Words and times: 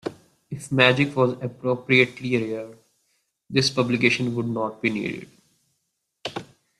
If 0.49 0.71
magic 0.71 1.15
was 1.15 1.33
appropriately 1.43 2.35
rare, 2.43 2.73
this 3.51 3.69
publication 3.69 4.33
would 4.33 4.47
not 4.47 4.81
be 4.81 4.89
needed. 4.89 5.29